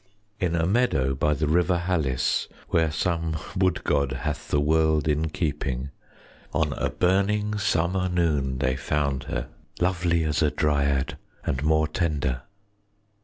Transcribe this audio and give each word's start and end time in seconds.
In 0.39 0.55
a 0.55 0.65
meadow 0.65 1.13
by 1.13 1.35
the 1.35 1.47
river 1.47 1.77
Halys, 1.85 2.47
5 2.51 2.57
Where 2.69 2.89
some 2.91 3.37
wood 3.55 3.83
god 3.83 4.11
hath 4.13 4.47
the 4.47 4.59
world 4.59 5.07
in 5.07 5.29
keeping, 5.29 5.91
On 6.55 6.73
a 6.73 6.89
burning 6.89 7.59
summer 7.59 8.09
noon 8.09 8.57
they 8.57 8.75
found 8.75 9.25
her, 9.25 9.49
Lovely 9.79 10.23
as 10.23 10.41
a 10.41 10.49
Dryad, 10.49 11.17
and 11.45 11.61
more 11.63 11.87
tender. 11.87 12.41